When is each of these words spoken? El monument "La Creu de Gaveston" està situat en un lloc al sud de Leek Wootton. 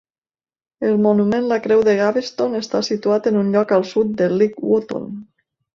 El 0.87 0.95
monument 1.03 1.45
"La 1.51 1.59
Creu 1.67 1.85
de 1.89 1.95
Gaveston" 2.01 2.59
està 2.63 2.83
situat 2.91 3.33
en 3.35 3.41
un 3.45 3.55
lloc 3.59 3.79
al 3.79 3.89
sud 3.95 4.21
de 4.23 4.33
Leek 4.41 4.63
Wootton. 4.71 5.11